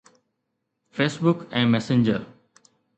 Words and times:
Facebook 0.99 1.45
۽ 1.53 1.65
Messenger 1.77 2.25